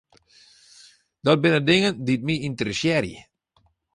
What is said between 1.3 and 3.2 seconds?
binne dingen dy't my ynteressearje.